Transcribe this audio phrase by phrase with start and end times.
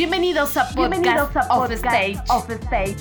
[0.00, 2.16] Bienvenidos a Podcast, of, Stage.
[2.30, 2.96] of Stage.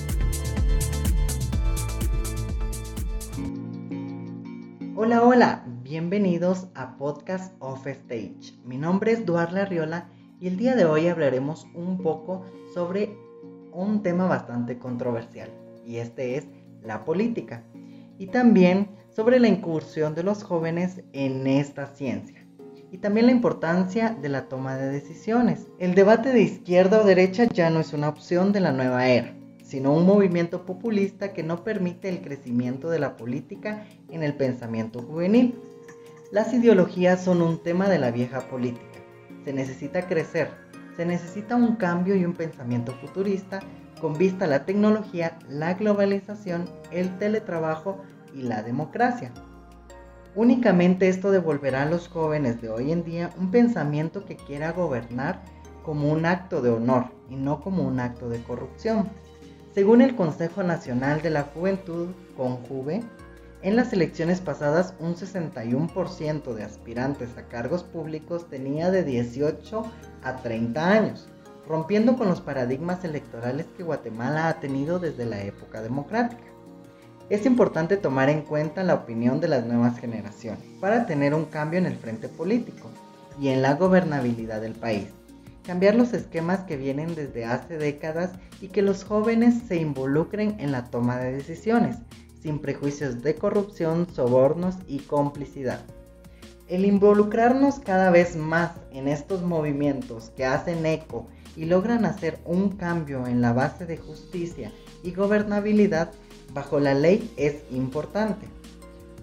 [4.97, 8.53] Hola, hola, bienvenidos a Podcast of Stage.
[8.65, 10.09] Mi nombre es Duarla Arriola
[10.41, 13.15] y el día de hoy hablaremos un poco sobre
[13.71, 15.49] un tema bastante controversial
[15.85, 16.49] y este es
[16.83, 17.63] la política
[18.17, 22.38] y también sobre la incursión de los jóvenes en esta ciencia
[22.91, 25.67] y también la importancia de la toma de decisiones.
[25.79, 29.33] El debate de izquierda o derecha ya no es una opción de la nueva era,
[29.63, 35.01] sino un movimiento populista que no permite el crecimiento de la política en el pensamiento
[35.01, 35.55] juvenil.
[36.31, 38.85] Las ideologías son un tema de la vieja política.
[39.45, 40.49] Se necesita crecer,
[40.97, 43.59] se necesita un cambio y un pensamiento futurista
[43.99, 48.01] con vista a la tecnología, la globalización, el teletrabajo
[48.33, 49.31] y la democracia.
[50.35, 55.41] Únicamente esto devolverá a los jóvenes de hoy en día un pensamiento que quiera gobernar
[55.83, 59.09] como un acto de honor y no como un acto de corrupción.
[59.73, 63.01] Según el Consejo Nacional de la Juventud, CONJUVE,
[63.61, 69.83] en las elecciones pasadas un 61% de aspirantes a cargos públicos tenía de 18
[70.23, 71.27] a 30 años,
[71.67, 76.43] rompiendo con los paradigmas electorales que Guatemala ha tenido desde la época democrática.
[77.29, 81.77] Es importante tomar en cuenta la opinión de las nuevas generaciones para tener un cambio
[81.77, 82.89] en el frente político
[83.39, 85.05] y en la gobernabilidad del país.
[85.63, 90.71] Cambiar los esquemas que vienen desde hace décadas y que los jóvenes se involucren en
[90.71, 91.97] la toma de decisiones,
[92.41, 95.81] sin prejuicios de corrupción, sobornos y complicidad.
[96.67, 102.69] El involucrarnos cada vez más en estos movimientos que hacen eco y logran hacer un
[102.69, 104.71] cambio en la base de justicia
[105.03, 106.11] y gobernabilidad
[106.53, 108.47] bajo la ley es importante,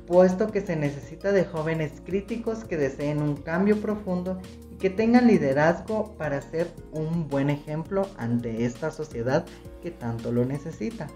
[0.07, 4.41] puesto que se necesita de jóvenes críticos que deseen un cambio profundo
[4.73, 9.45] y que tengan liderazgo para ser un buen ejemplo ante esta sociedad
[9.83, 11.09] que tanto lo necesita.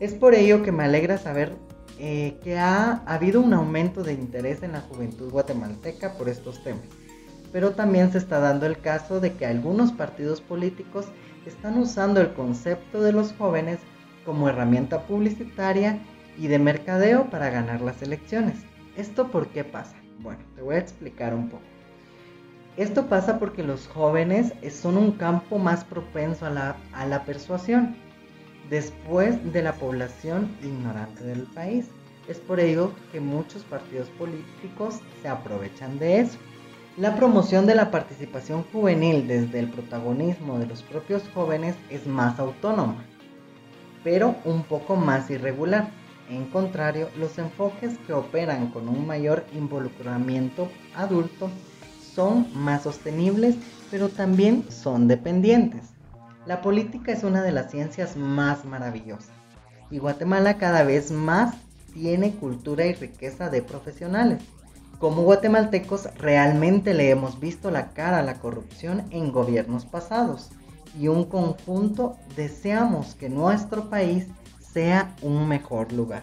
[0.00, 1.52] Es por ello que me alegra saber
[1.98, 6.84] eh, que ha habido un aumento de interés en la juventud guatemalteca por estos temas,
[7.52, 11.06] pero también se está dando el caso de que algunos partidos políticos
[11.46, 13.78] están usando el concepto de los jóvenes
[14.26, 16.00] como herramienta publicitaria
[16.36, 18.56] y de mercadeo para ganar las elecciones.
[18.96, 19.94] ¿Esto por qué pasa?
[20.18, 21.62] Bueno, te voy a explicar un poco.
[22.76, 27.96] Esto pasa porque los jóvenes son un campo más propenso a la, persuasión
[28.68, 31.86] después de la población ignorante del país.
[32.28, 36.38] Es por ello que muchos partidos políticos se aprovechan de eso.
[36.98, 42.38] La promoción de la participación juvenil desde el protagonismo de los propios jóvenes es más
[42.38, 43.04] autónoma
[44.04, 45.90] pero un poco más irregular.
[46.28, 51.50] En contrario, los enfoques que operan con un mayor involucramiento adulto
[52.14, 53.56] son más sostenibles,
[53.90, 55.90] pero también son dependientes.
[56.46, 59.36] La política es una de las ciencias más maravillosas
[59.90, 61.54] y Guatemala cada vez más
[61.92, 64.42] tiene cultura y riqueza de profesionales.
[64.98, 70.50] Como guatemaltecos realmente le hemos visto la cara a la corrupción en gobiernos pasados
[70.98, 74.26] y un conjunto deseamos que nuestro país
[74.72, 76.22] sea un mejor lugar.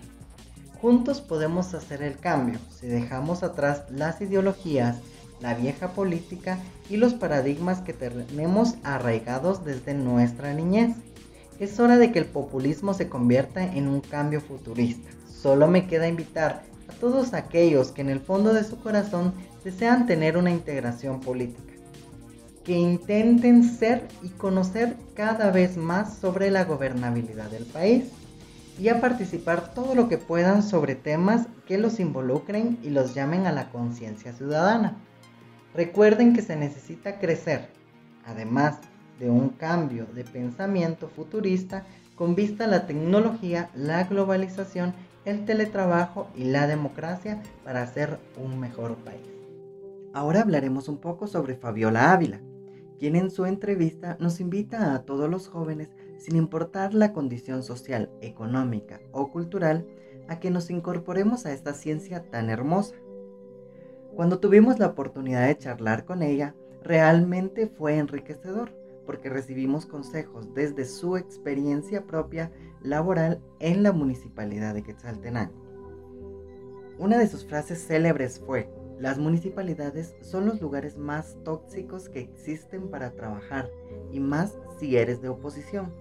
[0.81, 4.97] Juntos podemos hacer el cambio si dejamos atrás las ideologías,
[5.41, 10.95] la vieja política y los paradigmas que tenemos arraigados desde nuestra niñez.
[11.59, 15.09] Es hora de que el populismo se convierta en un cambio futurista.
[15.29, 20.05] Solo me queda invitar a todos aquellos que en el fondo de su corazón desean
[20.05, 21.72] tener una integración política
[22.63, 28.05] que intenten ser y conocer cada vez más sobre la gobernabilidad del país
[28.79, 33.45] y a participar todo lo que puedan sobre temas que los involucren y los llamen
[33.45, 34.97] a la conciencia ciudadana.
[35.75, 37.69] Recuerden que se necesita crecer,
[38.25, 38.77] además
[39.19, 41.85] de un cambio de pensamiento futurista
[42.15, 44.93] con vista a la tecnología, la globalización,
[45.25, 49.21] el teletrabajo y la democracia para ser un mejor país.
[50.13, 52.39] Ahora hablaremos un poco sobre Fabiola Ávila,
[53.03, 55.89] quien en su entrevista nos invita a todos los jóvenes,
[56.19, 59.85] sin importar la condición social, económica o cultural,
[60.29, 62.95] a que nos incorporemos a esta ciencia tan hermosa.
[64.15, 68.71] Cuando tuvimos la oportunidad de charlar con ella, realmente fue enriquecedor,
[69.05, 75.61] porque recibimos consejos desde su experiencia propia laboral en la municipalidad de Quetzaltenango.
[76.97, 78.69] Una de sus frases célebres fue,
[79.03, 83.69] las municipalidades son los lugares más tóxicos que existen para trabajar
[84.13, 85.93] y más si eres de oposición.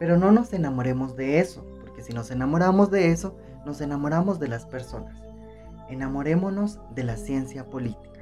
[0.00, 4.48] Pero no nos enamoremos de eso, porque si nos enamoramos de eso, nos enamoramos de
[4.48, 5.16] las personas.
[5.88, 8.20] Enamorémonos de la ciencia política.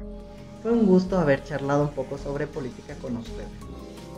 [0.61, 3.49] Fue un gusto haber charlado un poco sobre política con ustedes.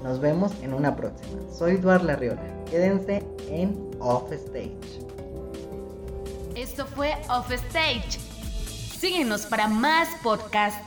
[0.03, 1.41] Nos vemos en una próxima.
[1.57, 2.43] Soy Eduardo Larriola.
[2.69, 5.07] Quédense en Off Stage.
[6.57, 8.34] Esto fue Off Stage.
[9.05, 10.81] Síguenos para más podcasts